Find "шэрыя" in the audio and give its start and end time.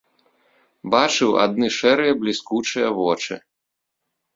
1.77-2.13